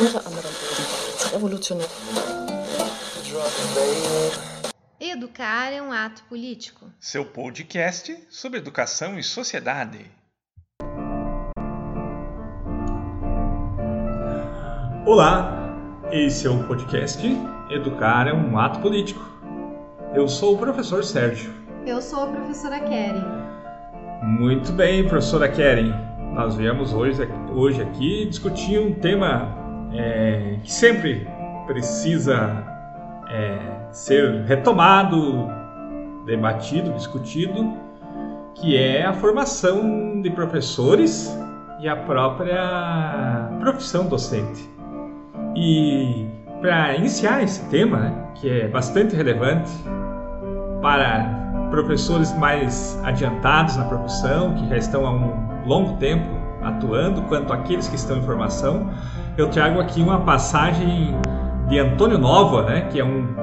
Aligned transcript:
unter 0.00 0.18
anderem 0.26 0.50
ebenfalls 0.50 1.30
revolutionär. 1.32 1.88
Educar 5.00 5.72
é 5.72 5.80
um 5.80 5.92
ato 5.92 6.24
político. 6.24 6.90
Seu 6.98 7.24
podcast 7.24 8.26
sobre 8.28 8.58
educação 8.58 9.18
e 9.18 9.22
sociedade. 9.22 10.10
Olá, 15.06 15.76
esse 16.10 16.46
é 16.46 16.50
o 16.50 16.66
podcast 16.66 17.22
Educar 17.70 18.26
é 18.26 18.32
um 18.32 18.58
ato 18.58 18.80
político. 18.80 19.22
Eu 20.14 20.28
sou 20.28 20.54
o 20.54 20.58
professor 20.58 21.04
Sérgio. 21.04 21.52
Eu 21.86 22.00
sou 22.00 22.24
a 22.24 22.26
professora 22.26 22.80
Keren. 22.80 23.24
Muito 24.22 24.72
bem, 24.72 25.06
professora 25.06 25.48
Keren. 25.48 25.92
Nós 26.34 26.56
viemos 26.56 26.92
hoje, 26.92 27.22
hoje 27.54 27.80
aqui 27.82 28.26
discutir 28.26 28.80
um 28.80 28.92
tema 28.94 29.63
é, 29.94 30.56
que 30.62 30.72
sempre 30.72 31.26
precisa 31.66 32.64
é, 33.28 33.58
ser 33.90 34.42
retomado, 34.42 35.48
debatido, 36.26 36.92
discutido, 36.92 37.72
que 38.54 38.76
é 38.76 39.04
a 39.04 39.12
formação 39.12 40.20
de 40.20 40.30
professores 40.30 41.36
e 41.80 41.88
a 41.88 41.96
própria 41.96 43.48
profissão 43.60 44.06
docente. 44.06 44.68
E 45.56 46.26
para 46.60 46.96
iniciar 46.96 47.42
esse 47.42 47.62
tema, 47.68 47.98
né, 47.98 48.14
que 48.34 48.48
é 48.48 48.68
bastante 48.68 49.14
relevante 49.14 49.70
para 50.80 51.24
professores 51.70 52.32
mais 52.38 52.98
adiantados 53.04 53.76
na 53.76 53.84
profissão, 53.84 54.54
que 54.54 54.68
já 54.68 54.76
estão 54.76 55.06
há 55.06 55.10
um 55.10 55.66
longo 55.66 55.96
tempo 55.98 56.26
atuando, 56.62 57.22
quanto 57.22 57.52
aqueles 57.52 57.88
que 57.88 57.96
estão 57.96 58.18
em 58.18 58.22
formação, 58.22 58.90
eu 59.36 59.48
trago 59.48 59.80
aqui 59.80 60.00
uma 60.00 60.20
passagem 60.20 61.14
de 61.68 61.78
Antônio 61.78 62.18
Nova, 62.18 62.62
né, 62.62 62.82
que 62.90 63.00
é 63.00 63.04
um 63.04 63.34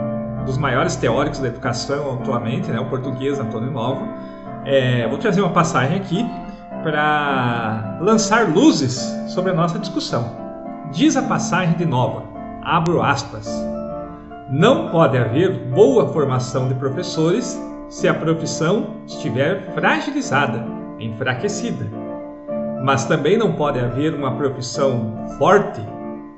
dos 0.46 0.58
maiores 0.58 0.96
teóricos 0.96 1.40
da 1.40 1.48
educação 1.48 2.16
atualmente, 2.16 2.70
né, 2.72 2.80
o 2.80 2.86
português 2.86 3.40
Antônio 3.40 3.72
Nova. 3.72 4.02
É, 4.66 5.08
vou 5.08 5.18
trazer 5.18 5.42
uma 5.42 5.52
passagem 5.52 5.98
aqui 5.98 6.26
para 6.84 7.98
lançar 8.02 8.50
luzes 8.50 9.00
sobre 9.28 9.52
a 9.52 9.54
nossa 9.54 9.78
discussão. 9.78 10.36
Diz 10.92 11.16
a 11.18 11.24
passagem 11.24 11.76
de 11.76 11.86
Nova, 11.86 12.24
abro 12.64 13.02
aspas, 13.02 13.50
não 14.50 14.90
pode 14.90 15.18
haver 15.18 15.68
boa 15.68 16.08
formação 16.12 16.68
de 16.68 16.74
professores 16.76 17.60
se 17.90 18.08
a 18.08 18.14
profissão 18.14 18.96
estiver 19.06 19.74
fragilizada, 19.74 20.66
enfraquecida. 21.00 22.01
Mas 22.84 23.06
também 23.06 23.38
não 23.38 23.54
pode 23.54 23.80
haver 23.80 24.14
uma 24.14 24.36
profissão 24.36 25.14
forte 25.38 25.82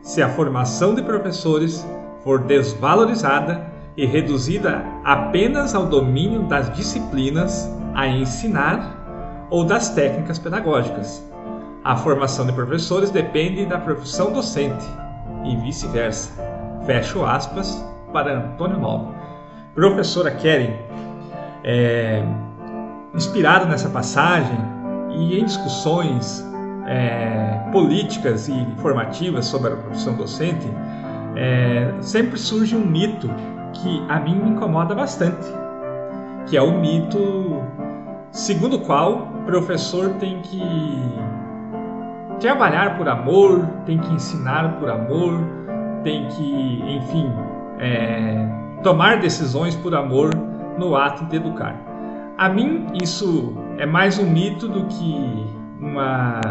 se 0.02 0.22
a 0.22 0.30
formação 0.30 0.94
de 0.94 1.02
professores 1.02 1.86
for 2.24 2.40
desvalorizada 2.40 3.66
e 3.96 4.06
reduzida 4.06 4.84
apenas 5.04 5.74
ao 5.74 5.86
domínio 5.86 6.44
das 6.44 6.74
disciplinas 6.74 7.70
a 7.94 8.08
ensinar 8.08 9.48
ou 9.50 9.64
das 9.64 9.90
técnicas 9.90 10.40
pedagógicas. 10.40 11.24
A 11.84 11.96
formação 11.96 12.46
de 12.46 12.54
professores 12.54 13.12
depende 13.12 13.66
da 13.66 13.78
profissão 13.78 14.32
docente 14.32 14.86
e 15.46 15.56
vice-versa. 15.58 16.32
Fecho 16.86 17.24
aspas 17.26 17.86
para 18.12 18.38
Antônio 18.38 18.80
Nova. 18.80 19.14
Professora 19.76 20.32
Keren, 20.32 20.76
é, 21.64 22.24
inspirado 23.14 23.66
nessa 23.66 23.90
passagem 23.90 24.73
e 25.16 25.40
em 25.40 25.46
discussões 25.46 26.46
é, 26.86 27.70
políticas 27.72 28.48
e 28.48 28.54
informativas 28.54 29.46
sobre 29.46 29.74
a 29.74 29.76
profissão 29.76 30.16
docente, 30.16 30.68
é, 31.36 31.94
sempre 32.02 32.38
surge 32.38 32.76
um 32.76 32.86
mito 32.86 33.30
que 33.74 34.04
a 34.10 34.20
mim 34.20 34.36
me 34.36 34.50
incomoda 34.52 34.94
bastante, 34.94 35.48
que 36.46 36.58
é 36.58 36.62
o 36.62 36.80
mito 36.80 37.62
segundo 38.32 38.78
o 38.78 38.80
qual 38.80 39.14
o 39.42 39.46
professor 39.46 40.10
tem 40.16 40.42
que 40.42 40.62
trabalhar 42.40 42.98
por 42.98 43.08
amor, 43.08 43.66
tem 43.86 43.98
que 43.98 44.14
ensinar 44.14 44.80
por 44.80 44.90
amor, 44.90 45.40
tem 46.04 46.28
que, 46.28 46.84
enfim, 46.88 47.32
é, 47.80 48.46
tomar 48.84 49.20
decisões 49.20 49.76
por 49.76 49.96
amor 49.96 50.32
no 50.78 50.96
ato 50.96 51.26
de 51.26 51.38
educar. 51.38 51.93
A 52.38 52.50
mim, 52.50 52.88
isso 53.02 53.56
é 53.78 53.86
mais 53.86 54.18
um 54.18 54.28
mito 54.28 54.68
do 54.68 54.86
que 54.86 55.46
uma 55.80 56.42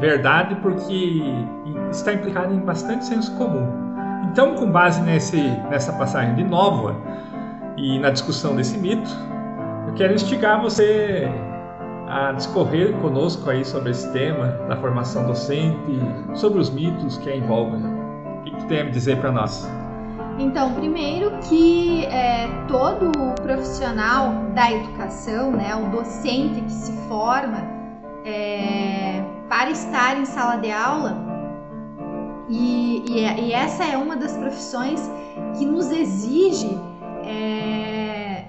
verdade, 0.00 0.54
porque 0.56 1.22
está 1.90 2.14
implicado 2.14 2.54
em 2.54 2.60
bastante 2.60 3.04
senso 3.04 3.36
comum. 3.36 3.68
Então, 4.30 4.54
com 4.54 4.70
base 4.70 5.02
nesse, 5.02 5.40
nessa 5.68 5.92
passagem 5.92 6.34
de 6.36 6.44
Nova 6.44 6.96
e 7.76 7.98
na 7.98 8.10
discussão 8.10 8.56
desse 8.56 8.78
mito, 8.78 9.10
eu 9.86 9.94
quero 9.94 10.14
instigar 10.14 10.60
você 10.60 11.28
a 12.08 12.32
discorrer 12.32 12.94
conosco 12.94 13.50
aí 13.50 13.64
sobre 13.66 13.90
esse 13.90 14.10
tema 14.12 14.46
da 14.68 14.76
formação 14.76 15.26
docente, 15.26 16.00
sobre 16.34 16.60
os 16.60 16.70
mitos 16.70 17.18
que 17.18 17.28
a 17.28 17.36
envolvem. 17.36 17.82
O 18.40 18.44
que, 18.44 18.56
tu 18.56 18.66
tem 18.66 18.80
a 18.80 18.84
dizer 18.84 19.18
para 19.18 19.30
nós? 19.30 19.70
Então, 20.38 20.72
primeiro 20.74 21.36
que 21.48 22.04
é, 22.04 22.46
todo 22.68 23.10
profissional 23.42 24.52
da 24.54 24.70
educação, 24.70 25.50
né, 25.50 25.74
o 25.74 25.90
docente 25.90 26.60
que 26.60 26.70
se 26.70 26.92
forma 27.08 27.58
é, 28.24 29.20
para 29.48 29.70
estar 29.70 30.16
em 30.16 30.24
sala 30.24 30.56
de 30.56 30.70
aula, 30.70 31.26
e, 32.48 33.02
e, 33.10 33.48
e, 33.48 33.52
essa 33.52 33.84
é 33.84 33.96
uma 33.96 34.16
das 34.16 34.36
profissões 34.36 35.00
que 35.58 35.66
nos 35.66 35.90
exige 35.90 36.70
é, 37.24 38.46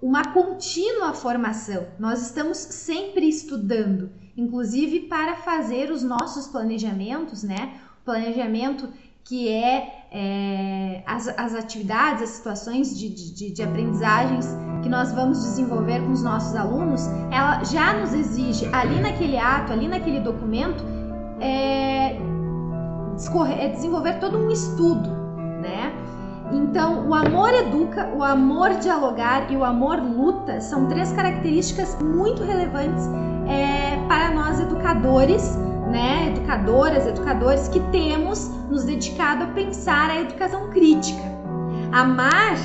uma 0.00 0.32
contínua 0.32 1.14
formação. 1.14 1.86
Nós 1.98 2.22
estamos 2.22 2.58
sempre 2.58 3.26
estudando, 3.26 4.10
inclusive 4.36 5.00
para 5.00 5.34
fazer 5.36 5.90
os 5.90 6.04
nossos 6.04 6.46
planejamentos, 6.46 7.42
né? 7.42 7.80
O 8.02 8.04
planejamento 8.04 8.88
que 9.24 9.48
é, 9.48 10.06
é 10.10 11.02
as, 11.06 11.28
as, 11.28 11.54
atividades, 11.54 12.22
as 12.22 12.30
situações 12.30 12.98
de, 12.98 13.08
de, 13.08 13.52
de, 13.52 13.62
aprendizagens 13.62 14.48
que 14.82 14.88
nós 14.88 15.12
vamos 15.12 15.42
desenvolver 15.42 16.00
com 16.00 16.12
os 16.12 16.22
nossos 16.22 16.56
alunos, 16.56 17.06
ela 17.30 17.62
já 17.64 17.94
nos 17.94 18.12
exige 18.12 18.68
ali 18.72 19.00
naquele 19.00 19.38
ato, 19.38 19.72
ali 19.72 19.86
naquele 19.86 20.20
documento, 20.20 20.84
é, 21.40 22.16
é 23.58 23.68
desenvolver 23.68 24.18
todo 24.18 24.38
um 24.38 24.50
estudo, 24.50 25.08
né? 25.60 25.92
Então, 26.52 27.08
o 27.08 27.14
amor 27.14 27.54
educa, 27.54 28.12
o 28.14 28.22
amor 28.22 28.74
dialogar 28.76 29.50
e 29.50 29.56
o 29.56 29.64
amor 29.64 29.98
luta 29.98 30.60
são 30.60 30.86
três 30.86 31.10
características 31.12 31.96
muito 32.02 32.42
relevantes 32.42 33.08
é, 33.48 33.96
para 34.06 34.30
nós 34.30 34.60
educadores, 34.60 35.56
né, 35.92 36.28
educadoras, 36.28 37.06
educadores 37.06 37.68
que 37.68 37.78
temos 37.92 38.48
nos 38.70 38.84
dedicado 38.84 39.44
a 39.44 39.46
pensar 39.48 40.10
a 40.10 40.20
educação 40.20 40.70
crítica. 40.70 41.22
Amar 41.92 42.56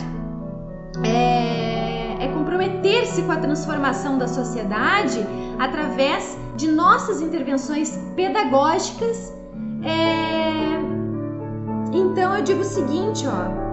é, 1.04 2.24
é 2.24 2.28
comprometer-se 2.34 3.22
com 3.24 3.34
a 3.34 3.38
transformação 3.38 4.18
da 4.18 4.28
sociedade 4.28 5.20
através 5.60 6.38
de 6.56 6.72
nossas 6.72 7.22
intervenções 7.22 7.98
pedagógicas. 8.16 9.34
É... 9.84 10.80
Então 11.94 12.34
eu 12.36 12.44
digo 12.44 12.62
o 12.62 12.64
seguinte, 12.64 13.26
ó, 13.28 13.68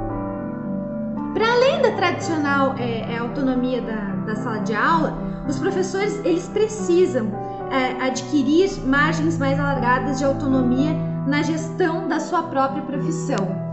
para 1.33 1.53
além 1.53 1.81
da 1.81 1.93
tradicional 1.93 2.75
é, 2.79 3.13
é, 3.13 3.19
autonomia 3.19 3.81
da, 3.81 4.15
da, 4.27 4.37
sala 4.37 4.59
de 4.59 4.75
aula, 4.75 5.17
os 5.49 5.59
professores 5.59 6.21
eles 6.25 6.49
precisam 6.49 7.29
é, 7.75 8.07
adquirir 8.07 8.71
margens 8.87 9.37
mais 9.37 9.59
alargadas 9.59 10.19
de 10.19 10.25
autonomia 10.25 10.95
na 11.27 11.43
gestão 11.43 12.07
da 12.07 12.21
sua 12.21 12.45
própria 12.45 12.83
profissão. 12.83 13.65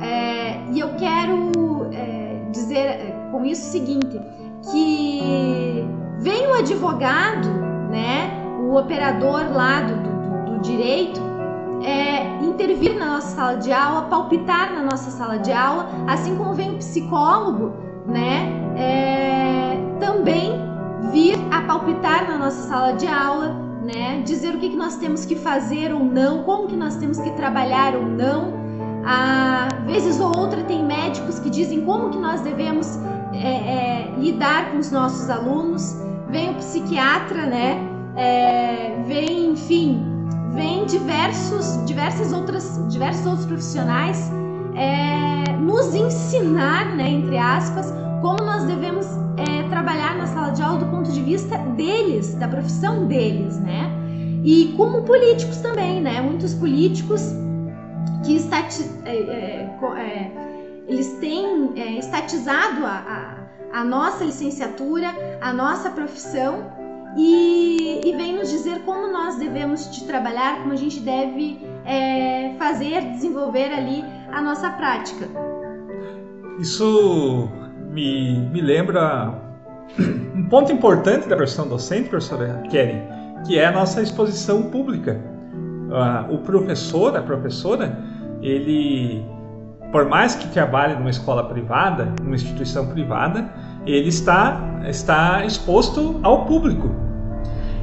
É, 0.00 0.60
e 0.70 0.78
eu 0.78 0.94
quero 0.94 1.88
é, 1.92 2.48
dizer 2.52 2.76
é, 2.76 3.28
com 3.32 3.44
isso 3.44 3.68
o 3.68 3.72
seguinte, 3.72 4.20
que 4.70 5.84
vem 6.20 6.46
o 6.46 6.54
advogado, 6.54 7.48
né, 7.90 8.30
o 8.60 8.76
operador 8.76 9.52
lá 9.52 9.80
do, 9.80 9.94
do, 9.96 10.52
do 10.52 10.58
direito, 10.60 11.20
é, 11.82 12.44
intervir 12.44 12.96
na 12.96 13.06
nossa 13.14 13.34
sala 13.34 13.56
de 13.56 13.72
aula, 13.72 14.02
palpitar 14.02 14.72
na 14.72 14.82
nossa 14.82 15.10
sala 15.10 15.38
de 15.38 15.52
aula, 15.52 15.88
assim 16.06 16.36
como 16.36 16.54
vem 16.54 16.70
o 16.70 16.76
psicólogo, 16.78 17.72
né, 18.06 18.48
é, 18.76 19.98
também 19.98 20.57
vir 21.12 21.36
a 21.50 21.62
palpitar 21.62 22.28
na 22.28 22.38
nossa 22.38 22.68
sala 22.68 22.92
de 22.92 23.06
aula, 23.06 23.54
né, 23.82 24.22
dizer 24.24 24.54
o 24.54 24.58
que, 24.58 24.70
que 24.70 24.76
nós 24.76 24.96
temos 24.96 25.24
que 25.24 25.34
fazer 25.36 25.92
ou 25.92 26.04
não, 26.04 26.42
como 26.42 26.68
que 26.68 26.76
nós 26.76 26.96
temos 26.96 27.18
que 27.18 27.30
trabalhar 27.32 27.94
ou 27.94 28.04
não. 28.04 28.58
Às 29.04 29.84
vezes 29.86 30.20
ou 30.20 30.36
outra 30.36 30.62
tem 30.64 30.84
médicos 30.84 31.38
que 31.38 31.48
dizem 31.48 31.82
como 31.82 32.10
que 32.10 32.18
nós 32.18 32.40
devemos 32.42 32.98
é, 33.32 33.38
é, 33.38 34.14
lidar 34.18 34.70
com 34.70 34.78
os 34.78 34.90
nossos 34.90 35.30
alunos. 35.30 35.96
Vem 36.28 36.50
o 36.50 36.54
psiquiatra, 36.54 37.46
né? 37.46 37.78
É, 38.16 39.02
vem, 39.06 39.52
enfim, 39.52 40.04
vem 40.52 40.84
diversos, 40.84 41.82
diversas 41.86 42.32
outras, 42.32 42.84
diversos 42.88 43.24
outros 43.26 43.46
profissionais 43.46 44.30
é, 44.78 45.52
nos 45.52 45.94
ensinar, 45.94 46.94
né, 46.94 47.10
entre 47.10 47.36
aspas, 47.36 47.92
como 48.20 48.42
nós 48.44 48.64
devemos 48.64 49.06
é, 49.36 49.68
trabalhar 49.68 50.16
na 50.16 50.26
sala 50.26 50.50
de 50.50 50.62
aula 50.62 50.78
do 50.78 50.86
ponto 50.86 51.10
de 51.10 51.20
vista 51.22 51.56
deles, 51.58 52.34
da 52.34 52.48
profissão 52.48 53.06
deles, 53.06 53.58
né? 53.60 53.90
E 54.44 54.74
como 54.76 55.02
políticos 55.02 55.58
também, 55.58 56.00
né? 56.00 56.20
Muitos 56.20 56.54
políticos 56.54 57.22
que 58.24 58.36
estati 58.36 58.82
é, 59.04 59.16
é, 59.16 59.78
é 59.98 60.48
eles 60.88 61.18
têm 61.20 61.72
é, 61.76 61.98
estatizado 61.98 62.84
a, 62.86 63.36
a, 63.72 63.80
a, 63.80 63.84
nossa 63.84 64.24
licenciatura, 64.24 65.08
a 65.40 65.52
nossa 65.52 65.90
profissão 65.90 66.72
e, 67.16 68.00
e 68.04 68.16
vem 68.16 68.34
nos 68.36 68.48
dizer 68.48 68.80
como 68.86 69.12
nós 69.12 69.36
devemos 69.36 69.90
de 69.94 70.04
trabalhar, 70.04 70.60
como 70.60 70.72
a 70.72 70.76
gente 70.76 71.00
deve 71.00 71.60
é, 71.84 72.54
fazer, 72.58 73.02
desenvolver 73.12 73.70
ali 73.72 74.02
a 74.32 74.40
nossa 74.40 74.70
prática. 74.70 75.28
Isso 76.58 77.48
me, 77.90 78.38
me 78.50 78.60
lembra 78.60 79.34
um 80.34 80.48
ponto 80.48 80.72
importante 80.72 81.28
da 81.28 81.36
profissão 81.36 81.66
docente, 81.66 82.08
professora 82.08 82.62
Kelly, 82.70 83.02
que 83.46 83.58
é 83.58 83.66
a 83.66 83.72
nossa 83.72 84.02
exposição 84.02 84.64
pública. 84.64 85.20
Uh, 85.88 86.34
o 86.34 86.38
professor, 86.38 87.16
a 87.16 87.22
professora, 87.22 87.98
ele, 88.42 89.24
por 89.90 90.06
mais 90.06 90.34
que 90.34 90.48
trabalhe 90.48 90.94
numa 90.94 91.10
escola 91.10 91.44
privada, 91.44 92.12
numa 92.22 92.34
instituição 92.34 92.88
privada, 92.88 93.50
ele 93.86 94.08
está, 94.08 94.60
está 94.86 95.44
exposto 95.44 96.20
ao 96.22 96.44
público. 96.44 96.90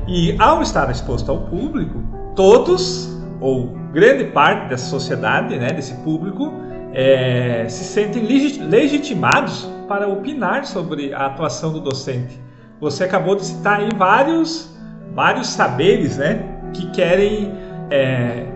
E 0.07 0.35
ao 0.39 0.61
estar 0.61 0.89
exposto 0.91 1.31
ao 1.31 1.47
público, 1.47 1.99
todos, 2.35 3.09
ou 3.41 3.75
grande 3.91 4.25
parte 4.25 4.69
da 4.69 4.77
sociedade, 4.77 5.57
né, 5.57 5.69
desse 5.69 5.95
público, 6.03 6.53
é, 6.95 7.67
se 7.67 7.83
sentem 7.83 8.23
legitimados 8.23 9.69
para 9.85 10.07
opinar 10.07 10.65
sobre 10.65 11.13
a 11.13 11.25
atuação 11.25 11.73
do 11.73 11.81
docente. 11.81 12.39
Você 12.79 13.03
acabou 13.03 13.35
de 13.35 13.45
citar 13.45 13.81
aí 13.81 13.89
vários, 13.97 14.73
vários 15.13 15.47
saberes 15.47 16.17
né, 16.17 16.41
que 16.73 16.89
querem, 16.91 17.51
é, 17.91 18.47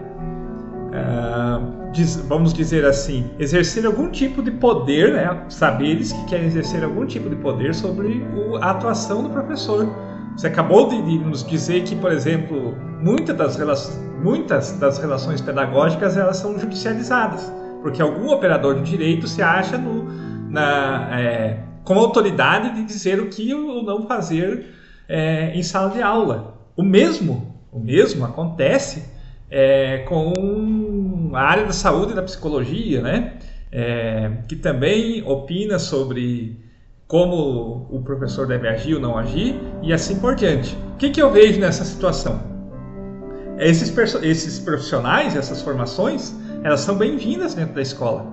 é, 0.94 1.92
diz, 1.92 2.16
vamos 2.16 2.54
dizer 2.54 2.86
assim, 2.86 3.30
exercer 3.38 3.86
algum 3.86 4.10
tipo 4.10 4.42
de 4.42 4.52
poder, 4.52 5.14
né, 5.14 5.44
saberes 5.50 6.14
que 6.14 6.26
querem 6.26 6.48
exercer 6.48 6.82
algum 6.82 7.06
tipo 7.06 7.30
de 7.30 7.36
poder 7.36 7.76
sobre 7.76 8.26
o, 8.36 8.56
a 8.56 8.72
atuação 8.72 9.22
do 9.22 9.30
professor. 9.30 9.86
Você 10.38 10.48
acabou 10.48 10.88
de, 10.88 11.02
de, 11.02 11.20
nos 11.20 11.46
dizer 11.46 11.84
que, 11.84 11.94
por 11.94 12.14
exemplo, 12.14 12.74
das, 13.36 14.00
muitas 14.24 14.72
das 14.80 14.98
relações 14.98 15.42
pedagógicas 15.42 16.16
elas 16.16 16.38
são 16.38 16.58
judicializadas 16.58 17.59
porque 17.82 18.02
algum 18.02 18.30
operador 18.30 18.76
de 18.76 18.90
direito 18.90 19.28
se 19.28 19.42
acha 19.42 19.78
no, 19.78 20.04
na, 20.50 21.20
é, 21.20 21.60
com 21.84 21.98
autoridade 21.98 22.76
de 22.76 22.86
dizer 22.86 23.20
o 23.20 23.30
que 23.30 23.54
ou 23.54 23.84
não 23.84 24.06
fazer 24.06 24.74
é, 25.08 25.52
em 25.56 25.64
sala 25.64 25.90
de 25.92 26.02
aula. 26.02 26.56
O 26.76 26.84
mesmo, 26.84 27.56
o 27.72 27.80
mesmo 27.80 28.26
acontece 28.26 29.04
é, 29.50 30.00
com 30.00 31.32
a 31.34 31.42
área 31.42 31.66
da 31.66 31.74
saúde 31.74 32.12
e 32.12 32.16
da 32.16 32.22
psicologia, 32.22 33.02
né? 33.02 33.34
É, 33.72 34.32
que 34.48 34.56
também 34.56 35.24
opina 35.28 35.78
sobre 35.78 36.60
como 37.08 37.88
o 37.90 38.02
professor 38.04 38.48
deve 38.48 38.68
agir 38.68 38.96
ou 38.96 39.00
não 39.00 39.18
agir 39.18 39.60
e 39.82 39.92
assim 39.92 40.20
por 40.20 40.36
diante. 40.36 40.76
O 40.94 40.98
que, 40.98 41.10
que 41.10 41.22
eu 41.22 41.32
vejo 41.32 41.60
nessa 41.60 41.84
situação? 41.84 42.40
Esses, 43.58 43.96
esses 44.22 44.60
profissionais, 44.60 45.36
essas 45.36 45.62
formações, 45.62 46.36
elas 46.64 46.82
são 46.82 46.96
bem-vindas 46.96 47.54
dentro 47.54 47.76
da 47.76 47.82
escola. 47.82 48.26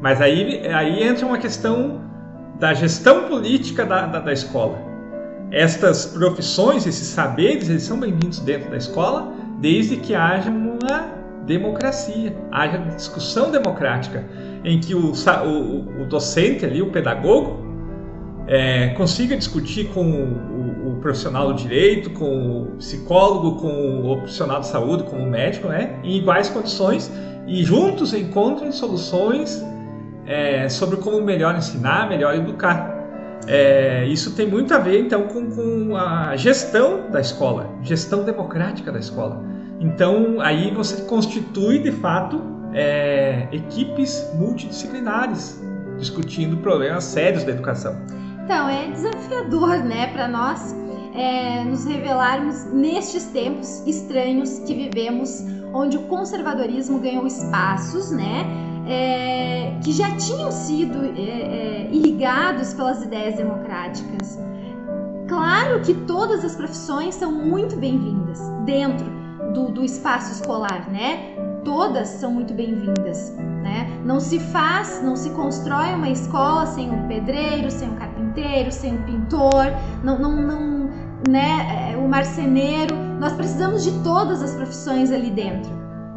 Mas 0.00 0.20
aí, 0.20 0.66
aí 0.68 1.02
entra 1.02 1.26
uma 1.26 1.38
questão 1.38 2.00
da 2.58 2.74
gestão 2.74 3.28
política 3.28 3.84
da, 3.86 4.06
da, 4.06 4.18
da 4.20 4.32
escola. 4.32 4.78
Estas 5.50 6.06
profissões, 6.06 6.86
esses 6.86 7.08
saberes, 7.08 7.68
eles 7.68 7.82
são 7.82 7.98
bem-vindos 7.98 8.40
dentro 8.40 8.70
da 8.70 8.76
escola, 8.76 9.32
desde 9.60 9.96
que 9.96 10.14
haja 10.14 10.50
uma 10.50 11.22
democracia, 11.46 12.36
haja 12.50 12.78
discussão 12.78 13.50
democrática, 13.50 14.24
em 14.64 14.80
que 14.80 14.94
o, 14.94 15.12
o, 15.12 16.02
o 16.02 16.04
docente 16.06 16.64
ali, 16.64 16.80
o 16.80 16.90
pedagogo, 16.90 17.62
é, 18.46 18.88
consiga 18.90 19.36
discutir 19.36 19.88
com 19.88 20.04
o, 20.04 20.92
o, 20.92 20.96
profissional 21.00 21.48
do 21.48 21.54
direito, 21.54 22.10
com 22.10 22.62
o 22.62 22.66
psicólogo, 22.76 23.60
com 23.60 24.12
o 24.12 24.16
profissional 24.18 24.60
de 24.60 24.68
saúde, 24.68 25.04
com 25.04 25.16
o 25.16 25.28
médico, 25.28 25.68
né, 25.68 25.98
em 26.02 26.18
iguais 26.18 26.48
condições 26.48 27.10
e 27.46 27.64
juntos 27.64 28.14
encontrem 28.14 28.72
soluções 28.72 29.62
é, 30.26 30.68
sobre 30.68 30.96
como 30.98 31.20
melhor 31.20 31.56
ensinar, 31.56 32.08
melhor 32.08 32.34
educar. 32.34 32.90
É, 33.46 34.06
isso 34.06 34.36
tem 34.36 34.46
muito 34.46 34.72
a 34.72 34.78
ver 34.78 35.00
então 35.00 35.26
com, 35.26 35.50
com, 35.50 35.96
a 35.96 36.36
gestão 36.36 37.10
da 37.10 37.20
escola, 37.20 37.68
gestão 37.82 38.24
democrática 38.24 38.92
da 38.92 39.00
escola. 39.00 39.42
Então 39.80 40.40
aí 40.40 40.72
você 40.72 41.02
constitui 41.02 41.80
de 41.80 41.90
fato 41.90 42.40
é, 42.72 43.48
equipes 43.50 44.30
multidisciplinares 44.34 45.60
discutindo 45.98 46.56
problemas 46.58 47.04
sérios 47.04 47.42
da 47.42 47.50
educação. 47.50 47.96
Então 48.44 48.68
é 48.68 48.88
desafiador, 48.88 49.78
né, 49.78 50.06
para 50.12 50.28
nós 50.28 50.74
é, 51.14 51.64
nos 51.64 51.84
revelarmos 51.84 52.64
nestes 52.72 53.24
tempos 53.26 53.82
estranhos 53.86 54.60
que 54.60 54.74
vivemos 54.74 55.44
onde 55.72 55.96
o 55.96 56.02
conservadorismo 56.02 56.98
ganhou 56.98 57.26
espaços, 57.26 58.10
né? 58.10 58.46
É, 58.86 59.78
que 59.82 59.92
já 59.92 60.16
tinham 60.16 60.50
sido 60.50 60.98
é, 61.16 61.20
é, 61.20 61.88
irrigados 61.92 62.74
pelas 62.74 63.02
ideias 63.02 63.36
democráticas. 63.36 64.38
Claro 65.28 65.80
que 65.80 65.94
todas 65.94 66.44
as 66.44 66.56
profissões 66.56 67.14
são 67.14 67.32
muito 67.32 67.76
bem-vindas 67.76 68.40
dentro 68.64 69.06
do, 69.54 69.70
do 69.70 69.84
espaço 69.84 70.32
escolar, 70.32 70.90
né? 70.90 71.36
Todas 71.64 72.08
são 72.08 72.32
muito 72.32 72.52
bem-vindas, 72.52 73.32
né? 73.62 73.88
Não 74.04 74.18
se 74.18 74.40
faz, 74.40 75.00
não 75.02 75.14
se 75.14 75.30
constrói 75.30 75.94
uma 75.94 76.08
escola 76.08 76.66
sem 76.66 76.90
um 76.90 77.06
pedreiro, 77.06 77.70
sem 77.70 77.88
um 77.88 77.94
carpinteiro, 77.94 78.72
sem 78.72 78.94
um 78.94 79.02
pintor, 79.04 79.66
não, 80.02 80.18
não, 80.18 80.36
não 80.42 80.90
né? 81.28 81.92
É, 81.92 81.96
o 81.96 82.08
marceneiro 82.08 82.96
nós 83.22 83.34
precisamos 83.34 83.84
de 83.84 83.92
todas 84.02 84.42
as 84.42 84.52
profissões 84.52 85.12
ali 85.12 85.30
dentro, 85.30 85.70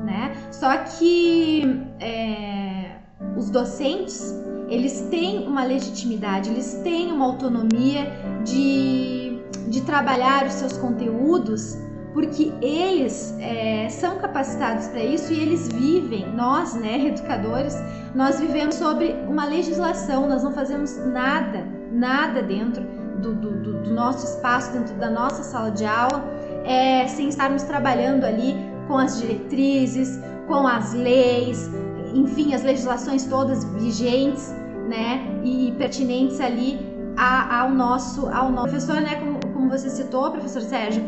né? 0.04 0.36
Só 0.52 0.76
que 0.76 1.86
é, 2.00 2.96
os 3.38 3.52
docentes 3.52 4.34
eles 4.68 5.02
têm 5.12 5.48
uma 5.48 5.64
legitimidade, 5.64 6.50
eles 6.50 6.82
têm 6.84 7.12
uma 7.12 7.26
autonomia 7.26 8.12
de, 8.44 9.40
de 9.68 9.82
trabalhar 9.82 10.48
os 10.48 10.54
seus 10.54 10.80
conteúdos 10.80 11.78
porque 12.12 12.52
eles 12.60 13.36
é, 13.40 13.88
são 13.90 14.18
capacitados 14.18 14.88
para 14.88 15.04
isso 15.04 15.32
e 15.32 15.40
eles 15.40 15.68
vivem, 15.68 16.34
nós, 16.34 16.74
né, 16.74 17.06
educadores, 17.06 17.78
nós 18.16 18.40
vivemos 18.40 18.74
sobre 18.74 19.12
uma 19.28 19.46
legislação, 19.46 20.28
nós 20.28 20.44
não 20.44 20.54
fazemos 20.54 20.98
nada, 21.06 21.68
nada 21.92 22.42
dentro 22.42 22.84
do, 23.22 23.36
do, 23.36 23.84
do 23.84 23.94
nosso 23.94 24.26
espaço, 24.26 24.72
dentro 24.72 24.96
da 24.96 25.10
nossa 25.10 25.44
sala 25.44 25.70
de 25.70 25.86
aula, 25.86 26.24
é, 26.66 27.08
sem 27.08 27.30
estarmos 27.30 27.64
trabalhando 27.64 28.24
ali 28.24 28.56
com 28.88 28.98
as 28.98 29.20
diretrizes, 29.20 30.20
com 30.48 30.68
as 30.68 30.94
leis, 30.94 31.70
enfim, 32.14 32.54
as 32.54 32.64
legislações 32.64 33.26
todas 33.26 33.64
vigentes, 33.64 34.54
né, 34.88 35.42
e 35.44 35.74
pertinentes 35.78 36.40
ali 36.40 36.80
ao 37.18 37.72
nosso, 37.72 38.28
ao 38.28 38.52
nosso 38.52 38.70
professor, 38.70 39.02
né, 39.02 39.16
como, 39.16 39.40
como 39.54 39.70
você 39.70 39.90
citou, 39.90 40.32
professor 40.32 40.62
Sérgio, 40.62 41.04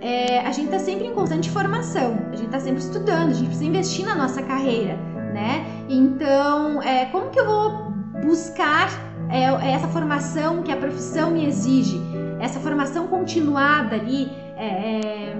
é, 0.00 0.40
a 0.40 0.52
gente 0.52 0.66
está 0.66 0.78
sempre 0.78 1.06
em 1.06 1.14
constante 1.14 1.50
formação, 1.50 2.18
a 2.30 2.36
gente 2.36 2.46
está 2.46 2.60
sempre 2.60 2.80
estudando, 2.80 3.30
a 3.30 3.32
gente 3.32 3.46
precisa 3.46 3.64
investir 3.64 4.04
na 4.04 4.14
nossa 4.14 4.42
carreira, 4.42 4.96
né? 5.32 5.64
Então, 5.88 6.82
é, 6.82 7.06
como 7.06 7.30
que 7.30 7.40
eu 7.40 7.46
vou 7.46 7.92
buscar 8.22 8.90
é, 9.30 9.72
essa 9.72 9.88
formação 9.88 10.62
que 10.62 10.70
a 10.70 10.76
profissão 10.76 11.30
me 11.30 11.46
exige, 11.46 12.00
essa 12.38 12.60
formação 12.60 13.06
continuada 13.06 13.96
ali, 13.96 14.30
é, 14.56 14.66
é, 14.66 15.36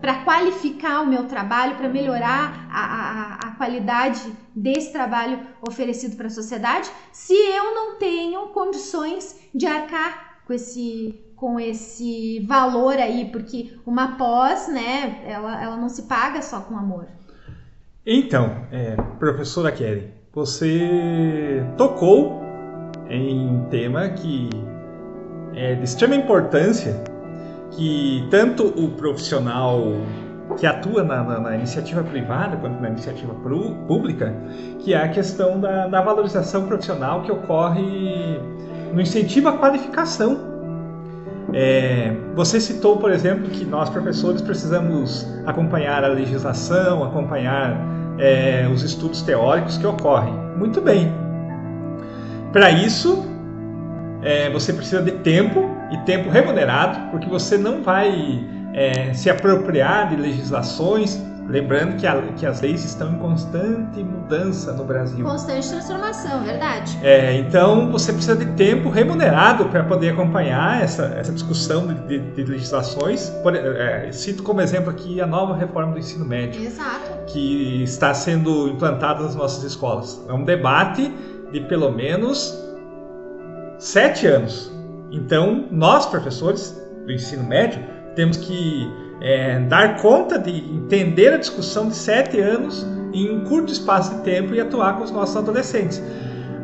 para 0.00 0.22
qualificar 0.24 1.00
o 1.02 1.06
meu 1.06 1.24
trabalho, 1.24 1.76
para 1.76 1.88
melhorar 1.88 2.68
a, 2.70 2.80
a, 2.80 3.34
a, 3.48 3.50
qualidade 3.56 4.20
desse 4.54 4.92
trabalho 4.92 5.40
oferecido 5.66 6.16
para 6.16 6.26
a 6.26 6.30
sociedade, 6.30 6.90
se 7.12 7.34
eu 7.34 7.74
não 7.74 7.98
tenho 7.98 8.48
condições 8.48 9.40
de 9.54 9.66
arcar 9.66 10.40
com 10.46 10.52
esse 10.52 11.22
com 11.36 11.60
esse 11.60 12.40
valor 12.48 12.94
aí, 12.94 13.26
porque 13.30 13.78
uma 13.84 14.16
pós, 14.16 14.68
né, 14.68 15.22
ela, 15.26 15.62
ela 15.62 15.76
não 15.76 15.90
se 15.90 16.04
paga 16.04 16.40
só 16.40 16.60
com 16.60 16.74
amor. 16.78 17.06
Então, 18.06 18.66
é, 18.72 18.96
professora 19.18 19.70
Kelly, 19.70 20.10
você 20.32 21.62
tocou 21.76 22.40
em 23.10 23.50
um 23.50 23.68
tema 23.68 24.08
que 24.08 24.48
é 25.54 25.74
de 25.74 25.84
extrema 25.84 26.14
importância 26.14 27.04
que 27.70 28.26
tanto 28.30 28.66
o 28.66 28.90
profissional 28.90 29.94
que 30.56 30.66
atua 30.66 31.02
na, 31.02 31.22
na, 31.22 31.40
na, 31.40 31.56
iniciativa 31.56 32.02
privada 32.02 32.56
quanto 32.56 32.80
na 32.80 32.88
iniciativa 32.88 33.34
pública, 33.34 34.34
que 34.78 34.94
é 34.94 35.02
a 35.02 35.08
questão 35.08 35.60
da, 35.60 35.88
da 35.88 36.00
valorização 36.00 36.66
profissional 36.66 37.22
que 37.22 37.32
ocorre 37.32 38.40
no 38.94 39.00
incentivo 39.00 39.48
à 39.48 39.58
qualificação 39.58 40.56
é, 41.52 42.12
você 42.34 42.60
citou, 42.60 42.98
por 42.98 43.10
exemplo, 43.10 43.48
que 43.48 43.64
nós 43.64 43.88
professores 43.88 44.42
precisamos 44.42 45.26
acompanhar 45.46 46.04
a 46.04 46.08
legislação, 46.08 47.04
acompanhar 47.04 47.78
é, 48.18 48.68
os 48.72 48.82
estudos 48.82 49.22
teóricos 49.22 49.78
que 49.78 49.86
ocorrem. 49.86 50.34
Muito 50.56 50.80
bem. 50.80 51.12
Para 52.52 52.70
isso, 52.70 53.24
é, 54.22 54.50
você 54.50 54.72
precisa 54.72 55.02
de 55.02 55.12
tempo 55.12 55.75
e 55.90 55.98
tempo 55.98 56.30
remunerado, 56.30 57.10
porque 57.10 57.28
você 57.28 57.56
não 57.56 57.82
vai 57.82 58.44
é, 58.74 59.12
se 59.14 59.30
apropriar 59.30 60.08
de 60.10 60.16
legislações 60.16 61.20
Lembrando 61.48 61.96
que, 61.96 62.06
a, 62.06 62.20
que, 62.32 62.44
as 62.44 62.60
leis 62.60 62.84
estão 62.84 63.12
em 63.12 63.18
constante 63.18 64.02
mudança 64.02 64.72
no 64.72 64.84
Brasil. 64.84 65.24
Constante 65.24 65.68
transformação, 65.68 66.42
verdade. 66.42 66.98
É, 67.02 67.36
então 67.36 67.90
você 67.92 68.12
precisa 68.12 68.34
de 68.34 68.46
tempo 68.54 68.88
remunerado 68.88 69.66
para 69.66 69.84
poder 69.84 70.10
acompanhar 70.10 70.82
essa, 70.82 71.04
essa 71.16 71.32
discussão 71.32 71.86
de, 71.86 71.94
de, 72.18 72.30
de 72.32 72.44
legislações. 72.44 73.30
Por, 73.42 73.54
é, 73.54 74.10
cito 74.10 74.42
como 74.42 74.60
exemplo 74.60 74.90
aqui 74.90 75.20
a 75.20 75.26
nova 75.26 75.54
reforma 75.54 75.92
do 75.92 75.98
ensino 76.00 76.24
médio. 76.24 76.60
Exato. 76.64 77.12
Que 77.28 77.84
está 77.84 78.12
sendo 78.12 78.68
implantada 78.68 79.22
nas 79.22 79.36
nossas 79.36 79.62
escolas. 79.62 80.20
É 80.28 80.32
um 80.32 80.44
debate 80.44 81.12
de 81.52 81.60
pelo 81.60 81.92
menos 81.92 82.60
sete 83.78 84.26
anos. 84.26 84.75
Então, 85.10 85.66
nós, 85.70 86.06
professores 86.06 86.82
do 87.04 87.12
ensino 87.12 87.44
médio, 87.44 87.82
temos 88.14 88.36
que 88.36 88.90
é, 89.20 89.60
dar 89.60 90.00
conta 90.00 90.38
de 90.38 90.50
entender 90.74 91.32
a 91.32 91.36
discussão 91.36 91.88
de 91.88 91.94
sete 91.94 92.40
anos 92.40 92.86
em 93.12 93.30
um 93.30 93.44
curto 93.44 93.72
espaço 93.72 94.14
de 94.16 94.22
tempo 94.22 94.54
e 94.54 94.60
atuar 94.60 94.96
com 94.96 95.04
os 95.04 95.10
nossos 95.10 95.36
adolescentes. 95.36 96.02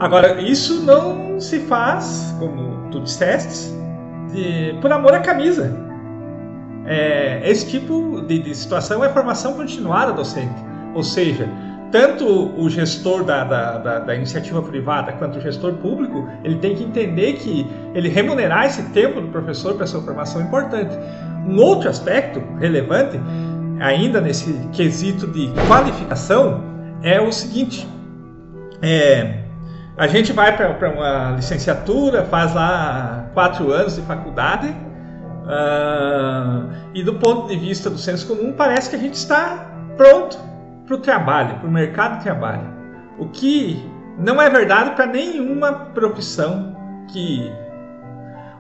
Agora, 0.01 0.41
isso 0.41 0.83
não 0.83 1.41
se 1.41 1.61
faz, 1.61 2.35
como 2.39 2.91
tu 2.91 3.01
disseste, 3.01 3.73
de, 4.33 4.77
por 4.81 4.93
amor 4.93 5.15
à 5.15 5.21
camisa. 5.21 5.75
É, 6.85 7.49
esse 7.49 7.71
tipo 7.71 8.23
de, 8.23 8.41
de, 8.41 8.55
situação 8.55 9.05
é 9.05 9.09
formação 9.09 9.55
continuada 9.55 10.13
docente. 10.13 10.61
Ou 10.95 11.03
seja, 11.03 11.49
tanto 11.93 12.27
o 12.59 12.71
gestor 12.71 13.23
da, 13.23 13.45
da, 13.45 13.79
da, 13.79 13.99
da, 13.99 14.15
iniciativa 14.15 14.63
privada 14.63 15.13
quanto 15.13 15.39
o 15.39 15.41
gestor 15.41 15.75
público, 15.75 16.27
ele 16.43 16.57
tem 16.57 16.75
que 16.75 16.83
entender 16.83 17.35
que 17.35 17.71
ele 17.95 18.09
remunerar 18.09 18.65
esse 18.65 18.83
tempo 18.91 19.21
do 19.21 19.29
professor 19.29 19.75
para 19.75 19.87
sua 19.87 20.01
formação 20.01 20.41
é 20.41 20.45
importante. 20.45 20.99
Um 21.47 21.61
outro 21.61 21.91
aspecto 21.91 22.43
relevante, 22.59 23.21
ainda 23.79 24.21
nesse 24.21 24.53
quesito 24.73 25.27
de 25.27 25.53
qualificação, 25.69 26.65
é 27.03 27.21
o 27.21 27.31
seguinte: 27.31 27.87
é, 28.81 29.41
a 29.97 30.07
gente 30.07 30.33
vai 30.33 30.57
para 30.57 30.89
uma 30.91 31.33
licenciatura, 31.33 32.25
faz 32.25 32.55
lá 32.55 33.31
quatro 33.35 33.71
anos 33.71 33.97
de 33.97 34.03
faculdade, 34.03 34.69
uh, 35.45 36.73
e 36.95 37.03
do 37.03 37.15
ponto 37.15 37.49
de 37.49 37.57
vista 37.57 37.91
do 37.91 37.99
senso 37.99 38.27
comum, 38.27 38.55
parece 38.55 38.89
que 38.89 38.97
a 38.97 38.99
gente 38.99 39.15
está 39.15 39.67
pronto 39.99 40.52
para 40.93 40.97
o 40.97 40.99
trabalho, 40.99 41.59
para 41.59 41.69
o 41.69 41.73
mercado 41.73 42.19
de 42.19 42.25
trabalho. 42.25 42.69
O 43.19 43.29
que 43.29 43.83
não 44.19 44.41
é 44.41 44.51
verdade 44.51 44.95
para 44.95 45.07
nenhuma 45.07 45.73
profissão 45.95 46.77
que 47.09 47.51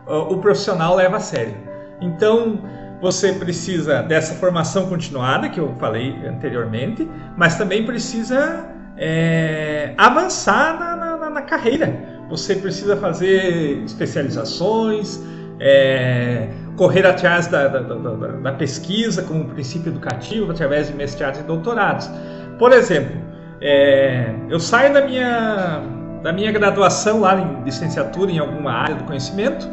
uh, 0.06 0.32
o 0.32 0.38
profissional 0.38 0.96
leva 0.96 1.16
a 1.16 1.20
sério. 1.20 1.54
Então, 2.00 2.60
você 3.00 3.32
precisa 3.32 4.02
dessa 4.02 4.34
formação 4.34 4.88
continuada, 4.88 5.48
que 5.48 5.60
eu 5.60 5.74
falei 5.78 6.16
anteriormente, 6.26 7.08
mas 7.36 7.56
também 7.56 7.84
precisa 7.84 8.66
é, 8.96 9.94
avançar 9.98 10.78
na, 10.78 11.16
na, 11.16 11.30
na, 11.30 11.42
carreira. 11.42 12.24
Você 12.28 12.54
precisa 12.56 12.96
fazer 12.96 13.82
especializações, 13.84 15.20
é, 15.60 16.48
correr 16.76 17.06
atrás 17.06 17.46
da, 17.46 17.68
da, 17.68 17.80
da, 17.80 18.14
da, 18.14 18.52
pesquisa 18.52 19.22
como 19.22 19.44
princípio 19.46 19.90
educativo, 19.90 20.50
através 20.50 20.88
de 20.88 20.94
mestrados 20.94 21.40
e 21.40 21.42
doutorados. 21.42 22.10
Por 22.58 22.72
exemplo, 22.72 23.20
é, 23.60 24.34
eu 24.48 24.58
saio 24.58 24.92
da 24.92 25.02
minha, 25.02 25.82
da 26.22 26.32
minha 26.32 26.50
graduação 26.50 27.20
lá 27.20 27.38
em 27.38 27.64
licenciatura 27.64 28.30
em 28.30 28.38
alguma 28.38 28.72
área 28.72 28.94
do 28.94 29.04
conhecimento 29.04 29.68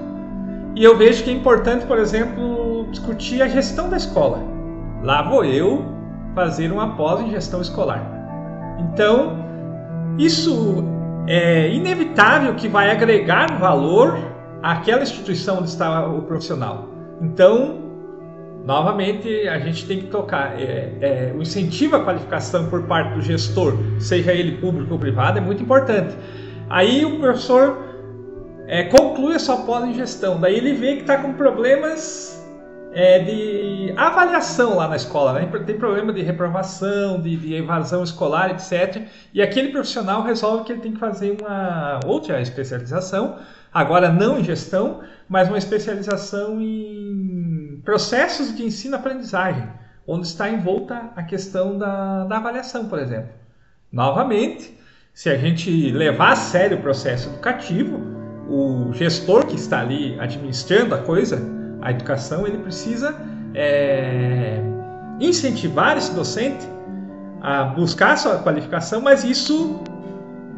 e 0.76 0.84
eu 0.84 0.98
vejo 0.98 1.24
que 1.24 1.30
é 1.30 1.34
importante, 1.34 1.86
por 1.86 1.98
exemplo, 1.98 2.88
discutir 2.92 3.42
a 3.42 3.48
gestão 3.48 3.90
da 3.90 3.98
escola. 3.98 4.40
Lá 5.04 5.22
vou 5.22 5.44
eu 5.44 5.86
fazer 6.36 6.72
uma 6.72 6.96
pós 6.96 7.22
em 7.22 7.32
gestão 7.32 7.62
escolar. 7.62 8.02
Então, 8.80 9.38
isso 10.18 10.84
é 11.28 11.70
inevitável 11.70 12.54
que 12.56 12.68
vai 12.68 12.92
agregar 12.92 13.58
valor 13.60 14.18
àquela 14.62 15.04
instituição 15.04 15.60
onde 15.60 15.70
está 15.70 16.08
o 16.08 16.22
profissional. 16.24 16.90
Então, 17.22 17.80
novamente, 18.66 19.48
a 19.48 19.60
gente 19.60 19.86
tem 19.86 20.00
que 20.00 20.08
tocar. 20.08 20.60
É, 20.60 20.94
é, 21.02 21.34
o 21.36 21.42
incentivo 21.42 21.96
à 21.96 22.04
qualificação 22.04 22.70
por 22.70 22.84
parte 22.84 23.16
do 23.16 23.22
gestor, 23.22 23.78
seja 24.00 24.34
ele 24.34 24.58
público 24.58 24.94
ou 24.94 25.00
privado, 25.00 25.38
é 25.38 25.42
muito 25.42 25.64
importante. 25.64 26.16
Aí 26.70 27.04
o 27.04 27.20
professor 27.20 27.78
é, 28.68 28.84
conclui 28.84 29.36
a 29.36 29.40
sua 29.40 29.58
pós 29.58 29.84
em 29.86 29.94
gestão. 29.94 30.40
Daí 30.40 30.56
ele 30.56 30.74
vê 30.74 30.96
que 30.96 31.02
está 31.02 31.18
com 31.18 31.34
problemas 31.34 32.39
é, 32.92 33.20
de 33.20 33.94
avaliação 33.96 34.76
lá 34.76 34.88
na 34.88 34.96
escola, 34.96 35.34
né? 35.34 35.50
Tem 35.66 35.78
problema 35.78 36.12
de 36.12 36.22
reprovação, 36.22 37.22
de, 37.22 37.36
de, 37.36 37.54
evasão 37.54 38.04
escolar, 38.04 38.52
etc. 38.52 39.04
E 39.34 39.42
aquele 39.42 39.70
profissional 39.70 40.24
resolve 40.24 40.64
que 40.64 40.72
ele 40.72 40.82
tem 40.82 40.94
que 40.94 41.00
fazer 41.00 41.38
uma 41.40 42.00
outra 42.06 42.42
especialização, 42.42 43.38
agora 43.74 44.12
não 44.12 44.40
em 44.40 44.44
gestão, 44.44 45.02
mas 45.28 45.48
uma 45.48 45.58
especialização 45.58 46.60
em 46.60 47.82
processos 47.86 48.56
de 48.56 48.64
ensino-aprendizagem, 48.64 49.68
onde 50.08 50.26
está 50.26 50.50
envolta 50.50 51.12
a 51.16 51.24
questão 51.24 51.78
da, 51.78 52.26
da 52.26 52.38
avaliação, 52.38 52.88
por 52.88 52.98
exemplo. 52.98 53.30
Novamente, 53.92 54.78
se 55.14 55.30
a 55.30 55.38
gente 55.38 55.92
levar 55.92 56.32
a 56.32 56.36
sério 56.36 56.78
o 56.78 56.82
processo 56.82 57.30
educativo, 57.30 58.00
o 58.48 58.92
gestor 58.94 59.46
que 59.46 59.56
está 59.56 59.82
ali 59.82 60.20
administrando 60.20 60.96
a 60.96 61.00
coisa, 61.00 61.59
a 61.82 61.92
educação, 61.92 62.46
ele 62.46 62.58
precisa 62.58 63.16
é, 63.54 64.60
incentivar 65.20 65.98
esse 65.98 66.14
docente 66.14 66.68
a 67.42 67.64
buscar 67.64 68.14
a 68.14 68.18
sua 68.18 68.38
qualificação, 68.40 69.02
mas 69.02 69.24
isso 69.24 69.82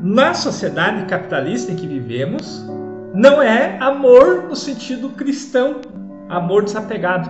na 0.02 0.34
sociedade 0.34 1.06
capitalista 1.06 1.72
em 1.72 1.76
que 1.76 1.86
vivemos 1.86 2.66
não 3.14 3.42
é 3.42 3.78
amor 3.80 4.46
no 4.50 4.56
sentido 4.56 5.10
cristão, 5.10 5.82
amor 6.28 6.64
desapegado. 6.64 7.30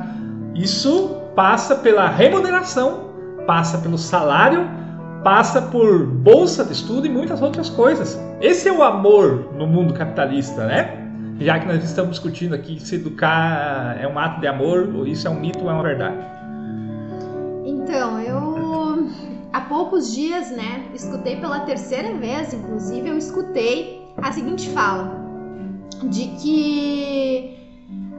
Isso 0.55 1.21
passa 1.35 1.75
pela 1.75 2.07
remuneração, 2.07 3.09
passa 3.45 3.77
pelo 3.79 3.97
salário 3.97 4.81
passa 5.23 5.61
por 5.61 6.05
bolsa 6.05 6.63
de 6.63 6.73
estudo 6.73 7.05
e 7.05 7.09
muitas 7.09 7.41
outras 7.41 7.69
coisas. 7.69 8.19
Esse 8.39 8.67
é 8.67 8.71
o 8.71 8.83
amor 8.83 9.53
no 9.55 9.67
mundo 9.67 9.93
capitalista, 9.93 10.65
né? 10.65 11.00
Já 11.41 11.59
que 11.59 11.65
nós 11.65 11.83
estamos 11.83 12.11
discutindo 12.11 12.53
aqui 12.53 12.79
se 12.79 12.95
educar 12.95 13.97
é 13.99 14.07
um 14.07 14.19
ato 14.19 14.39
de 14.39 14.45
amor, 14.45 14.93
ou 14.93 15.07
isso 15.07 15.27
é 15.27 15.29
um 15.29 15.39
mito 15.39 15.63
ou 15.63 15.71
é 15.71 15.73
uma 15.73 15.81
verdade. 15.81 16.17
Então, 17.65 18.19
eu 18.19 19.09
há 19.51 19.61
poucos 19.61 20.13
dias, 20.13 20.51
né, 20.51 20.85
escutei 20.93 21.37
pela 21.37 21.61
terceira 21.61 22.13
vez, 22.13 22.53
inclusive, 22.53 23.09
eu 23.09 23.17
escutei 23.17 24.07
a 24.21 24.31
seguinte 24.31 24.69
fala 24.69 25.19
de 26.03 26.27
que 26.27 27.57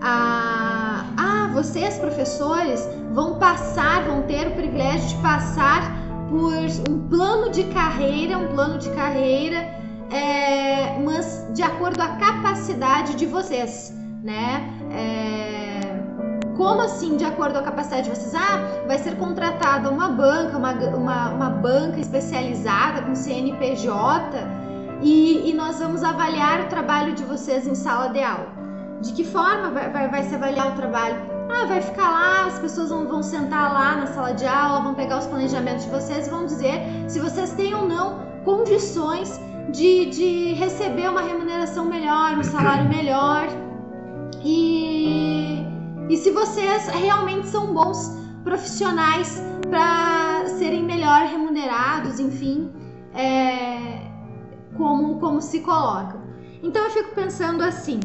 ah, 0.01 1.05
ah, 1.17 1.51
vocês 1.55 1.99
professores 1.99 2.89
vão 3.13 3.39
passar, 3.39 4.03
vão 4.03 4.23
ter 4.23 4.49
o 4.49 4.51
privilégio 4.51 5.17
de 5.17 5.23
passar 5.23 5.97
por 6.29 6.55
um 6.91 7.09
plano 7.09 7.53
de 7.53 7.63
carreira, 7.65 8.37
um 8.37 8.49
plano 8.49 8.79
de 8.79 8.91
carreira, 8.91 9.82
é, 10.13 10.99
mas 10.99 11.47
de 11.55 11.63
acordo 11.63 11.97
com 11.97 12.03
a 12.03 12.17
capacidade 12.17 13.15
de 13.15 13.25
vocês, 13.25 13.95
né? 14.23 14.71
É, 14.91 15.63
como 16.57 16.83
assim, 16.83 17.17
de 17.17 17.25
acordo 17.25 17.55
com 17.55 17.61
a 17.61 17.63
capacidade 17.63 18.05
de 18.05 18.11
vocês? 18.11 18.35
Ah, 18.35 18.87
vai 18.87 18.99
ser 18.99 19.17
contratada 19.17 19.91
uma 19.91 20.11
banca, 20.11 20.59
uma, 20.59 20.73
uma, 20.73 21.31
uma 21.31 21.51
banca 21.51 21.99
especializada 21.99 23.01
com 23.03 23.15
CNPJ 23.15 24.39
e, 25.01 25.51
e, 25.51 25.55
nós 25.55 25.79
vamos 25.79 26.05
avaliar 26.05 26.61
o 26.61 26.67
trabalho 26.67 27.15
de 27.15 27.25
vocês 27.25 27.67
em 27.67 27.75
sala 27.75 28.09
de 28.09 28.23
aula. 28.23 28.53
De 29.01 29.13
que 29.15 29.25
forma 29.25 29.71
vai, 29.71 29.91
vai, 29.91 30.09
vai 30.09 30.23
se 30.25 30.35
avaliar 30.35 30.69
o 30.69 30.77
trabalho? 30.77 31.17
Ah, 31.51 31.65
vai 31.67 31.81
ficar 31.81 32.09
lá, 32.09 32.47
as 32.47 32.59
pessoas 32.59 32.91
vão, 32.91 33.09
vão 33.09 33.23
sentar 33.23 33.73
lá 33.73 33.97
na 33.97 34.07
sala 34.07 34.33
de 34.33 34.47
aula, 34.47 34.81
vão 34.83 34.95
pegar 34.95 35.19
os 35.19 35.27
planejamentos 35.27 35.85
de 35.85 35.91
vocês 35.91 36.27
e 36.27 36.31
vão 36.31 36.45
dizer 36.45 36.83
se 37.09 37.19
vocês 37.19 37.53
têm 37.53 37.75
ou 37.75 37.89
não 37.89 38.21
condições 38.45 39.41
de, 39.71 40.07
de 40.07 40.53
receber 40.55 41.09
uma 41.09 41.23
remuneração 41.23 41.85
melhor, 41.85 42.37
um 42.39 42.43
salário 42.43 42.89
melhor. 42.89 43.47
E, 44.45 45.65
e 46.09 46.17
se 46.17 46.31
vocês 46.31 46.89
realmente 46.89 47.47
são 47.49 47.73
bons 47.73 48.19
profissionais 48.43 49.43
para 49.71 50.47
serem 50.47 50.83
melhor 50.83 51.27
remunerados, 51.27 52.19
enfim, 52.19 52.71
é, 53.15 54.11
como, 54.77 55.19
como 55.19 55.41
se 55.41 55.61
colocam. 55.61 56.21
Então 56.63 56.85
eu 56.85 56.91
fico 56.91 57.15
pensando 57.15 57.63
assim: 57.63 58.01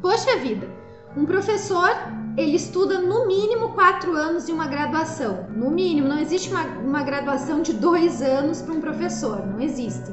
poxa 0.00 0.36
vida, 0.38 0.68
um 1.16 1.24
professor 1.24 1.90
ele 2.36 2.56
estuda 2.56 3.00
no 3.00 3.26
mínimo 3.26 3.70
quatro 3.70 4.14
anos 4.14 4.46
de 4.46 4.52
uma 4.52 4.66
graduação. 4.66 5.46
No 5.50 5.70
mínimo, 5.70 6.08
não 6.08 6.18
existe 6.18 6.50
uma, 6.50 6.62
uma 6.62 7.02
graduação 7.02 7.62
de 7.62 7.72
dois 7.72 8.22
anos 8.22 8.60
para 8.60 8.74
um 8.74 8.80
professor, 8.80 9.46
não 9.46 9.60
existe. 9.60 10.12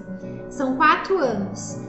São 0.50 0.76
quatro 0.76 1.18
anos. 1.18 1.80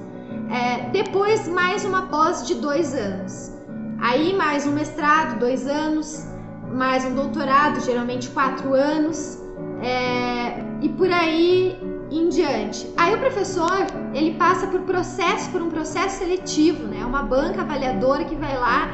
É, 0.50 0.88
depois, 0.90 1.46
mais 1.48 1.84
uma 1.84 2.02
pós 2.06 2.46
de 2.46 2.54
dois 2.54 2.94
anos. 2.94 3.52
Aí, 4.00 4.34
mais 4.34 4.66
um 4.66 4.72
mestrado, 4.72 5.38
dois 5.38 5.66
anos. 5.66 6.26
Mais 6.72 7.04
um 7.04 7.14
doutorado, 7.14 7.80
geralmente 7.80 8.30
quatro 8.30 8.72
anos. 8.72 9.38
É, 9.82 10.62
e 10.80 10.88
por 10.88 11.10
aí 11.10 11.78
em 12.10 12.28
diante. 12.28 12.88
Aí 12.96 13.14
o 13.14 13.18
professor 13.18 13.86
ele 14.14 14.34
passa 14.34 14.66
por 14.66 14.80
processo, 14.82 15.50
por 15.50 15.62
um 15.62 15.70
processo 15.70 16.18
seletivo, 16.18 16.86
né? 16.86 17.04
Uma 17.04 17.22
banca 17.22 17.62
avaliadora 17.62 18.24
que 18.24 18.36
vai 18.36 18.56
lá 18.56 18.90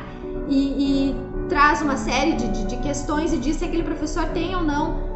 e, 0.49 1.11
e 1.11 1.28
traz 1.49 1.83
uma 1.83 1.97
série 1.97 2.33
de, 2.33 2.49
de, 2.49 2.67
de, 2.67 2.77
questões 2.79 3.33
e 3.33 3.39
diz 3.39 3.57
se 3.57 3.65
aquele 3.65 3.83
professor 3.83 4.27
tem 4.27 4.55
ou 4.55 4.63
não 4.63 5.09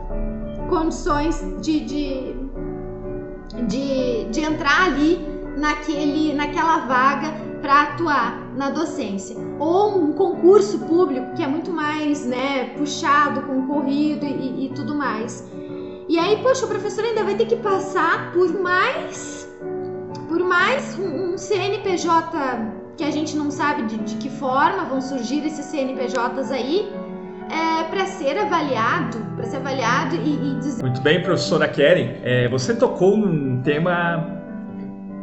condições 0.68 1.38
de, 1.60 1.80
de, 1.80 2.34
de, 3.66 4.24
de 4.30 4.40
entrar 4.40 4.86
ali 4.86 5.20
naquele, 5.56 6.32
naquela 6.32 6.78
vaga 6.86 7.32
para 7.60 7.82
atuar 7.82 8.52
na 8.56 8.70
docência. 8.70 9.36
Ou 9.58 10.02
um 10.02 10.12
concurso 10.12 10.78
público 10.80 11.34
que 11.34 11.42
é 11.42 11.46
muito 11.46 11.70
mais 11.70 12.24
né, 12.24 12.70
puxado, 12.76 13.42
concorrido 13.42 14.24
e, 14.24 14.66
e 14.66 14.68
tudo 14.70 14.94
mais. 14.94 15.46
E 16.08 16.18
aí, 16.18 16.42
poxa, 16.42 16.64
o 16.64 16.68
professor 16.68 17.04
ainda 17.04 17.22
vai 17.22 17.36
ter 17.36 17.46
que 17.46 17.56
passar 17.56 18.32
por 18.32 18.52
mais 18.60 19.48
por 20.28 20.42
mais 20.42 20.98
um, 20.98 21.34
um 21.34 21.38
CNPJ 21.38 22.81
que 22.96 23.04
a 23.04 23.10
gente 23.10 23.36
não 23.36 23.50
sabe 23.50 23.84
de, 23.84 23.98
de 23.98 24.16
que 24.16 24.30
forma 24.30 24.84
vão 24.84 25.00
surgir 25.00 25.44
esses 25.46 25.64
CNPJs 25.66 26.50
aí, 26.50 26.92
é, 27.50 27.84
para 27.84 28.06
ser 28.06 28.38
avaliado, 28.38 29.18
para 29.36 29.44
ser 29.46 29.56
avaliado 29.56 30.16
e, 30.16 30.52
e 30.52 30.58
dizer... 30.58 30.82
Muito 30.82 31.00
bem, 31.00 31.22
professora 31.22 31.68
Keren, 31.68 32.16
é, 32.22 32.48
você 32.48 32.74
tocou 32.74 33.16
num 33.16 33.60
tema 33.62 34.40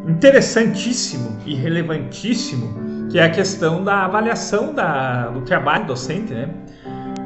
interessantíssimo 0.07 1.38
e 1.45 1.55
relevantíssimo, 1.55 3.07
que 3.09 3.19
é 3.19 3.23
a 3.23 3.29
questão 3.29 3.83
da 3.83 4.05
avaliação 4.05 4.73
da, 4.73 5.27
do 5.27 5.41
trabalho 5.41 5.85
docente, 5.85 6.33
né? 6.33 6.49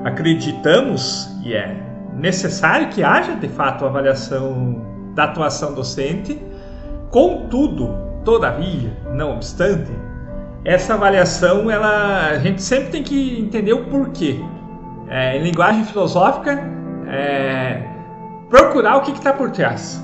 Acreditamos 0.03 1.29
e 1.43 1.53
é 1.53 1.81
necessário 2.13 2.89
que 2.89 3.03
haja 3.03 3.35
de 3.35 3.47
fato 3.47 3.85
avaliação 3.85 4.81
da 5.13 5.25
atuação 5.25 5.73
docente, 5.73 6.39
contudo, 7.09 7.89
todavia, 8.23 8.91
não 9.13 9.35
obstante, 9.35 9.91
essa 10.65 10.93
avaliação, 10.93 11.70
ela, 11.70 12.27
a 12.29 12.39
gente 12.39 12.62
sempre 12.62 12.89
tem 12.89 13.03
que 13.03 13.39
entender 13.39 13.74
o 13.74 13.86
porquê. 13.86 14.39
É, 15.10 15.38
em 15.38 15.43
linguagem 15.43 15.84
filosófica, 15.84 16.60
é, 17.08 17.84
procurar 18.50 18.98
o 18.98 19.01
que 19.01 19.12
está 19.12 19.34
por 19.34 19.51
trás. 19.51 20.01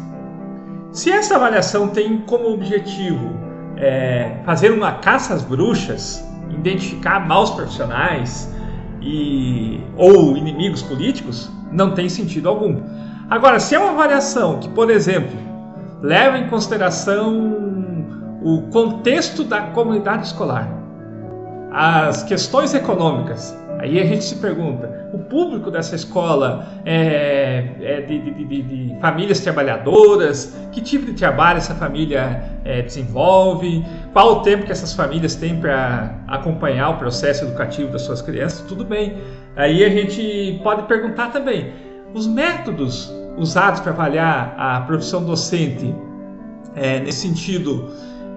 Se 0.92 1.12
essa 1.12 1.36
avaliação 1.36 1.88
tem 1.88 2.18
como 2.20 2.50
objetivo 2.50 3.32
é, 3.78 4.38
fazer 4.46 4.72
uma 4.72 4.94
caça 4.94 5.34
às 5.34 5.44
bruxas, 5.44 6.28
identificar 6.50 7.26
maus 7.26 7.52
profissionais 7.52 8.54
e, 9.02 9.80
ou 9.96 10.36
inimigos 10.36 10.82
políticos, 10.82 11.50
não 11.72 11.92
tem 11.92 12.10
sentido 12.10 12.50
algum. 12.50 12.82
Agora, 13.30 13.60
se 13.60 13.76
é 13.76 13.80
uma 13.80 13.92
avaliação 13.92 14.60
que, 14.60 14.68
por 14.70 14.90
exemplo, 14.90 15.38
leva 16.02 16.38
em 16.38 16.48
consideração 16.48 17.79
o 18.42 18.64
contexto 18.64 19.44
da 19.44 19.62
comunidade 19.62 20.28
escolar, 20.28 20.70
as 21.72 22.24
questões 22.24 22.74
econômicas. 22.74 23.58
Aí 23.80 24.00
a 24.00 24.06
gente 24.06 24.24
se 24.24 24.36
pergunta: 24.36 25.10
o 25.14 25.20
público 25.20 25.72
dessa 25.72 25.96
escola 25.96 26.68
é, 26.86 27.76
é 27.82 28.02
de, 28.02 28.20
de, 28.20 28.46
de, 28.46 28.62
de, 28.62 29.00
famílias 29.00 29.40
trabalhadoras? 29.40 30.58
Que 30.72 30.82
tipo 30.82 31.06
de 31.06 31.14
trabalho 31.14 31.58
essa 31.58 31.74
família 31.74 32.44
é, 32.66 32.82
desenvolve? 32.82 33.86
Qual 34.12 34.34
o 34.34 34.42
tempo 34.42 34.66
que 34.66 34.72
essas 34.72 34.94
famílias 34.94 35.36
têm 35.36 35.60
para 35.60 36.14
acompanhar 36.28 36.90
o 36.90 36.98
processo 36.98 37.46
educativo 37.46 37.92
das 37.92 38.02
suas 38.02 38.22
crianças? 38.22 38.66
Tudo 38.68 38.84
bem. 38.84 39.18
Aí 39.56 39.84
a 39.84 39.90
gente 39.90 40.60
pode 40.62 40.84
perguntar 40.84 41.32
também: 41.32 41.72
os 42.14 42.28
métodos 42.28 43.10
usados 43.38 43.80
para 43.80 43.94
avaliar 43.94 44.56
a 44.58 44.82
profissão 44.82 45.24
docente, 45.24 45.96
é, 46.76 47.00
nesse 47.00 47.28
sentido, 47.28 47.90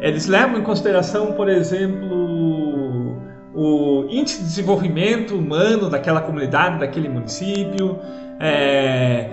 eles 0.03 0.27
levam 0.27 0.59
em 0.59 0.62
consideração, 0.62 1.33
por 1.33 1.49
exemplo, 1.49 3.17
o 3.55 4.05
índice 4.11 4.38
de 4.38 4.45
desenvolvimento 4.45 5.37
humano 5.37 5.88
daquela 5.88 6.21
comunidade, 6.21 6.81
daquele 6.81 7.09
município, 7.09 7.99
é, 8.41 9.31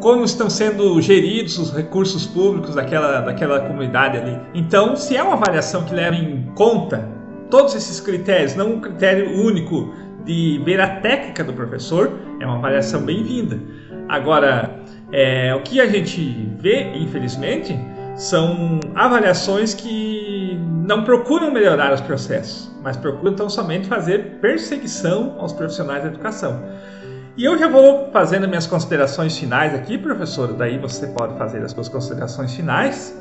como 0.00 0.24
estão 0.24 0.48
sendo 0.48 1.00
geridos 1.02 1.58
os 1.58 1.74
recursos 1.74 2.24
públicos 2.24 2.76
daquela, 2.76 3.20
daquela 3.20 3.60
comunidade 3.60 4.16
ali. 4.16 4.38
Então, 4.54 4.94
se 4.94 5.16
é 5.16 5.22
uma 5.22 5.34
avaliação 5.34 5.84
que 5.84 5.92
leva 5.92 6.14
em 6.14 6.44
conta 6.54 7.08
todos 7.50 7.74
esses 7.74 8.00
critérios, 8.00 8.54
não 8.54 8.74
um 8.74 8.80
critério 8.80 9.44
único 9.44 9.92
de 10.24 10.62
ver 10.64 10.80
a 10.80 11.00
técnica 11.00 11.42
do 11.42 11.52
professor, 11.52 12.12
é 12.40 12.46
uma 12.46 12.58
avaliação 12.58 13.02
bem-vinda. 13.02 13.58
Agora, 14.08 14.70
é, 15.10 15.52
o 15.52 15.62
que 15.62 15.80
a 15.80 15.86
gente 15.86 16.48
vê, 16.60 16.92
infelizmente, 16.94 17.76
são 18.16 18.80
avaliações 18.94 19.74
que 19.74 20.58
não 20.86 21.04
procuram 21.04 21.50
melhorar 21.50 21.92
os 21.92 22.00
processos, 22.00 22.70
mas 22.82 22.96
procuram 22.96 23.34
tão 23.34 23.48
somente 23.48 23.86
fazer 23.86 24.38
perseguição 24.40 25.36
aos 25.38 25.52
profissionais 25.52 26.02
da 26.02 26.08
educação. 26.08 26.62
E 27.36 27.44
eu 27.44 27.56
já 27.56 27.66
vou 27.66 28.10
fazendo 28.12 28.46
minhas 28.46 28.66
considerações 28.66 29.36
finais 29.38 29.74
aqui, 29.74 29.96
professor, 29.96 30.52
daí 30.52 30.78
você 30.78 31.06
pode 31.06 31.38
fazer 31.38 31.62
as 31.64 31.72
suas 31.72 31.88
considerações 31.88 32.54
finais, 32.54 33.18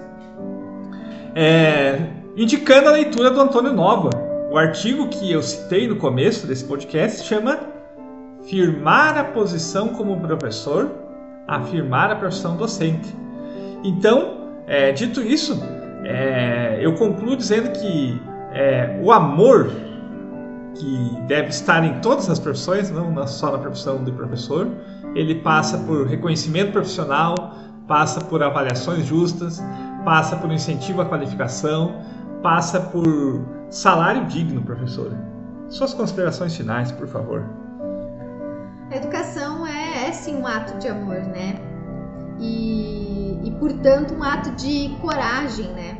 é, 1.33 2.07
indicando 2.35 2.89
a 2.89 2.91
leitura 2.91 3.31
do 3.31 3.39
Antônio 3.39 3.71
Nova. 3.71 4.09
O 4.51 4.57
artigo 4.57 5.07
que 5.07 5.31
eu 5.31 5.41
citei 5.41 5.87
no 5.87 5.95
começo 5.95 6.45
desse 6.45 6.65
podcast 6.65 7.25
chama 7.25 7.57
Firmar 8.49 9.17
a 9.17 9.23
posição 9.23 9.89
como 9.89 10.19
professor, 10.19 10.91
afirmar 11.47 12.11
a 12.11 12.15
profissão 12.17 12.57
docente. 12.57 13.15
Então, 13.81 14.40
é, 14.71 14.93
dito 14.93 15.21
isso, 15.21 15.61
é, 16.05 16.79
eu 16.79 16.95
concluo 16.95 17.35
dizendo 17.35 17.77
que 17.77 18.21
é, 18.53 19.01
o 19.03 19.11
amor 19.11 19.69
que 20.75 21.21
deve 21.27 21.49
estar 21.49 21.83
em 21.83 21.99
todas 21.99 22.29
as 22.29 22.39
profissões, 22.39 22.89
não 22.89 23.27
só 23.27 23.51
na 23.51 23.57
profissão 23.57 24.01
de 24.01 24.13
professor, 24.13 24.69
ele 25.13 25.35
passa 25.35 25.77
por 25.79 26.07
reconhecimento 26.07 26.71
profissional, 26.71 27.35
passa 27.85 28.21
por 28.21 28.41
avaliações 28.41 29.05
justas, 29.05 29.61
passa 30.05 30.37
por 30.37 30.49
incentivo 30.49 31.01
à 31.01 31.05
qualificação, 31.05 32.01
passa 32.41 32.79
por 32.79 33.45
salário 33.69 34.25
digno, 34.27 34.61
professora. 34.61 35.19
Suas 35.67 35.93
considerações 35.93 36.55
finais, 36.55 36.93
por 36.93 37.07
favor. 37.07 37.43
A 38.89 38.95
educação 38.95 39.67
é, 39.67 40.07
é 40.07 40.11
sim 40.13 40.37
um 40.37 40.47
ato 40.47 40.77
de 40.77 40.87
amor, 40.87 41.15
né? 41.15 41.59
e, 42.41 43.10
e 43.43 43.51
portanto, 43.51 44.13
um 44.13 44.23
ato 44.23 44.51
de 44.51 44.89
coragem, 45.01 45.67
né? 45.73 45.97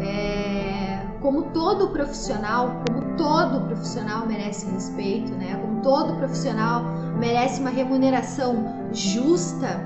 É, 0.00 1.06
como 1.20 1.44
todo 1.52 1.88
profissional, 1.88 2.82
como 2.86 3.16
todo 3.16 3.66
profissional 3.66 4.26
merece 4.26 4.70
respeito, 4.70 5.32
né? 5.32 5.56
Como 5.60 5.80
todo 5.80 6.16
profissional 6.16 6.82
merece 7.18 7.60
uma 7.60 7.70
remuneração 7.70 8.88
justa, 8.92 9.80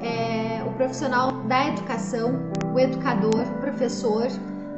é, 0.00 0.62
o 0.64 0.72
profissional 0.74 1.32
da 1.42 1.68
educação, 1.68 2.50
o 2.72 2.78
educador, 2.78 3.42
o 3.56 3.60
professor, 3.60 4.28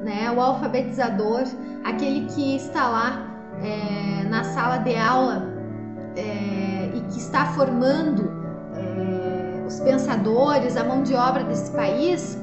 né? 0.02 0.30
O 0.30 0.40
alfabetizador, 0.40 1.44
aquele 1.84 2.26
que 2.26 2.56
está 2.56 2.88
lá 2.88 3.30
é, 3.62 4.24
na 4.24 4.42
sala 4.44 4.78
de 4.78 4.96
aula 4.96 5.46
é, 6.16 6.90
e 6.94 7.00
que 7.10 7.18
está 7.18 7.46
formando 7.46 8.29
os 9.70 9.78
pensadores, 9.78 10.76
a 10.76 10.82
mão 10.82 11.02
de 11.02 11.14
obra 11.14 11.44
desse 11.44 11.70
país, 11.70 12.36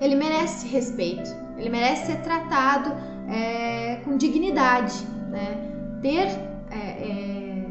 ele 0.00 0.14
merece 0.14 0.68
respeito, 0.68 1.34
ele 1.56 1.70
merece 1.70 2.12
ser 2.12 2.20
tratado 2.20 2.92
é, 3.26 3.96
com 4.04 4.18
dignidade, 4.18 4.94
né? 5.30 5.72
ter, 6.02 6.28
é, 6.70 6.76
é, 6.76 7.66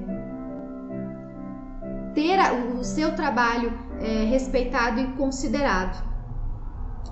ter 2.16 2.40
o 2.76 2.84
seu 2.84 3.16
trabalho 3.16 3.72
é, 4.02 4.26
respeitado 4.26 5.00
e 5.00 5.08
considerado. 5.14 6.04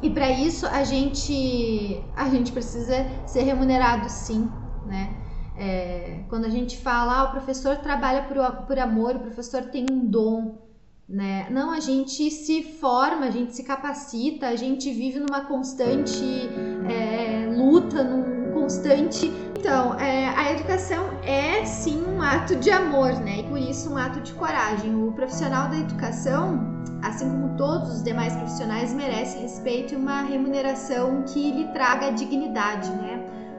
E 0.01 0.09
para 0.09 0.31
isso 0.31 0.65
a 0.65 0.83
gente, 0.83 2.03
a 2.15 2.27
gente 2.29 2.51
precisa 2.51 3.05
ser 3.27 3.43
remunerado 3.43 4.09
sim, 4.09 4.51
né? 4.85 5.15
É, 5.57 6.23
quando 6.27 6.43
a 6.45 6.49
gente 6.49 6.77
fala, 6.77 7.19
ah, 7.19 7.23
o 7.25 7.31
professor 7.31 7.77
trabalha 7.77 8.23
por, 8.23 8.35
por 8.67 8.77
amor, 8.77 9.15
o 9.15 9.19
professor 9.19 9.61
tem 9.63 9.85
um 9.89 10.05
dom, 10.05 10.64
né? 11.07 11.47
Não, 11.51 11.71
a 11.71 11.79
gente 11.79 12.31
se 12.31 12.63
forma, 12.63 13.25
a 13.25 13.31
gente 13.31 13.55
se 13.55 13.63
capacita, 13.63 14.47
a 14.47 14.55
gente 14.55 14.91
vive 14.91 15.19
numa 15.19 15.41
constante 15.41 16.49
é, 16.89 17.47
luta, 17.55 18.03
num 18.03 18.51
constante. 18.53 19.31
Então, 19.57 19.93
é, 19.99 20.27
a 20.29 20.51
educação 20.51 21.19
é 21.23 21.63
sim 21.65 22.03
um 22.03 22.21
ato 22.21 22.55
de 22.55 22.71
amor, 22.71 23.13
né? 23.19 23.39
E 23.39 23.43
por 23.43 23.57
isso 23.57 23.91
um 23.91 23.97
ato 23.97 24.19
de 24.21 24.33
coragem. 24.33 24.95
O 24.95 25.11
profissional 25.11 25.69
da 25.69 25.77
educação, 25.77 26.83
assim 27.03 27.29
como 27.29 27.55
todos 27.55 27.97
os 27.97 28.03
demais 28.03 28.35
profissionais, 28.35 28.93
merece 28.93 29.37
respeito 29.37 29.93
e 29.93 29.97
uma 29.97 30.21
remuneração 30.23 31.23
que 31.23 31.51
lhe 31.51 31.67
traga 31.67 32.11
dignidade, 32.11 32.89
né? 32.91 33.14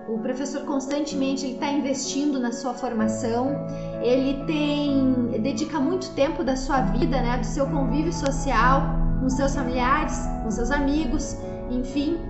O 0.08 0.18
professor 0.18 0.62
constantemente 0.62 1.46
está 1.50 1.68
investindo 1.68 2.38
na 2.38 2.52
sua 2.52 2.72
formação, 2.74 3.66
ele 4.00 4.44
tem 4.46 5.40
dedica 5.42 5.80
muito 5.80 6.10
tempo 6.10 6.44
da 6.44 6.54
sua 6.54 6.80
vida, 6.80 7.20
né, 7.20 7.38
do 7.38 7.46
seu 7.46 7.66
convívio 7.66 8.12
social 8.12 8.82
com 9.20 9.28
seus 9.28 9.54
familiares, 9.54 10.16
com 10.44 10.50
seus 10.50 10.70
amigos, 10.70 11.36
enfim, 11.70 12.20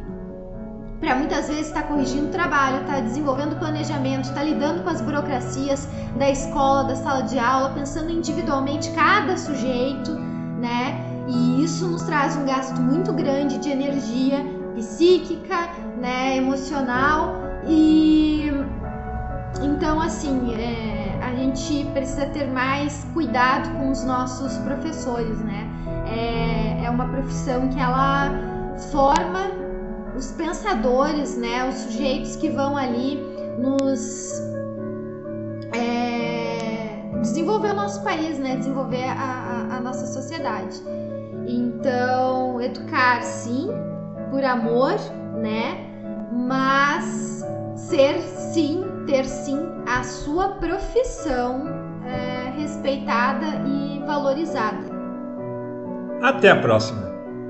para 1.01 1.17
muitas 1.17 1.49
vezes 1.49 1.67
estar 1.67 1.83
tá 1.83 1.89
corrigindo 1.89 2.29
trabalho, 2.31 2.81
está 2.81 3.01
desenvolvendo 3.01 3.59
planejamento, 3.59 4.25
está 4.25 4.43
lidando 4.43 4.83
com 4.83 4.89
as 4.89 5.03
burocracias 5.03 5.87
da 6.19 6.31
escola, 6.31 6.85
da 6.85 6.97
sala 6.97 7.23
de 7.25 7.39
aula, 7.39 7.71
pensando 7.75 8.11
individualmente 8.11 8.91
cada 8.93 9.37
sujeito, 9.37 10.13
né? 10.13 10.99
E 11.29 11.63
isso 11.63 11.87
nos 11.87 12.03
traz 12.05 12.37
um 12.37 12.47
gasto 12.47 12.81
muito 12.81 13.13
grande 13.13 13.59
de 13.59 13.69
energia 13.69 14.39
psíquica, 14.75 15.69
né, 16.01 16.37
emocional 16.37 17.46
assim, 20.07 20.55
é, 20.55 21.19
a 21.23 21.35
gente 21.35 21.85
precisa 21.93 22.27
ter 22.27 22.47
mais 22.47 23.05
cuidado 23.13 23.69
com 23.77 23.91
os 23.91 24.05
nossos 24.05 24.57
professores, 24.59 25.41
né? 25.41 25.69
É, 26.07 26.85
é 26.85 26.91
uma 26.91 27.09
profissão 27.09 27.69
que 27.69 27.79
ela 27.79 28.31
forma 28.93 29.51
os 30.17 30.31
pensadores, 30.33 31.37
né? 31.37 31.69
Os 31.69 31.75
sujeitos 31.75 32.37
que 32.37 32.49
vão 32.49 32.77
ali 32.77 33.21
nos 33.59 34.41
é, 35.75 37.03
desenvolver 37.21 37.73
o 37.73 37.75
nosso 37.75 38.03
país, 38.05 38.39
né? 38.39 38.57
Desenvolver 38.57 39.05
a, 39.05 39.13
a, 39.13 39.77
a 39.77 39.81
nossa 39.81 40.07
sociedade. 40.07 40.81
Então, 41.49 42.61
educar 42.61 43.23
sim, 43.23 43.69
por 44.31 44.45
amor, 44.45 44.95
né? 45.41 45.85
Mas 46.33 47.45
ser 47.77 48.21
sim, 48.21 48.85
ter 49.07 49.25
sim 49.25 49.59
a 49.87 50.03
sua 50.03 50.49
profissão 50.55 51.65
é, 52.05 52.51
respeitada 52.59 53.47
e 53.67 54.01
valorizada. 54.07 54.87
Até 56.23 56.51
a 56.51 56.57
próxima! 56.57 57.16